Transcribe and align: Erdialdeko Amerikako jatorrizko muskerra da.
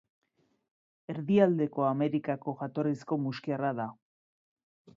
Erdialdeko 1.13 1.85
Amerikako 1.89 2.55
jatorrizko 2.63 3.21
muskerra 3.27 3.73
da. 3.83 3.87